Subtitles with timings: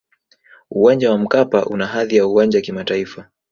[0.71, 3.29] uwanja wa mkapa una hadhi ya uwanja kimataifa